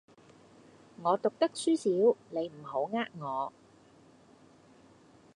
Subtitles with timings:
[1.03, 3.53] 我讀得書少，你唔好呃我